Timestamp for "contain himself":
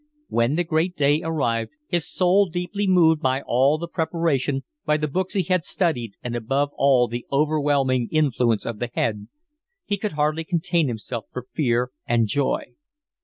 10.43-11.25